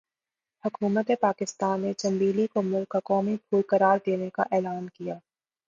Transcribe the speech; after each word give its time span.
حکومتِ 0.63 1.09
پاکستان 1.21 1.81
نے 1.81 1.91
'چنبیلی' 1.93 2.47
کو 2.47 2.61
ملک 2.63 2.89
کا 2.89 2.99
قومی 3.03 3.35
پھول 3.39 3.61
قرار 3.69 3.97
دینے 4.05 4.29
کا 4.29 4.43
اعلان 4.51 4.89
کیا۔ 4.89 5.15